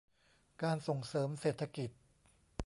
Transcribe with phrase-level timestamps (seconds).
[0.63, 1.89] การส่งเสริมเศรษฐกิจ